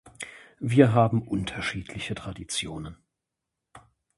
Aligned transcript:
Wir 0.59 0.93
haben 0.93 1.21
unterschiedliche 1.27 2.15
Traditionen. 2.15 2.97